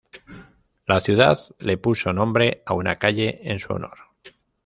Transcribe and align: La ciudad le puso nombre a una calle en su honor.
La 0.87 0.99
ciudad 0.99 1.37
le 1.59 1.77
puso 1.77 2.11
nombre 2.11 2.63
a 2.65 2.73
una 2.73 2.95
calle 2.95 3.39
en 3.43 3.59
su 3.59 3.71
honor. 3.71 3.99